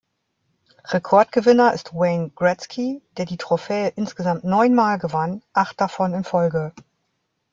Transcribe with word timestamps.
Rekordgewinner 0.91 1.73
ist 1.73 1.93
Wayne 1.93 2.31
Gretzky, 2.31 3.03
der 3.17 3.25
die 3.27 3.37
Trophäe 3.37 3.89
insgesamt 3.95 4.43
neunmal 4.43 4.97
gewann, 4.97 5.43
acht 5.53 5.79
davon 5.79 6.15
in 6.15 6.23
Folge. 6.23 6.73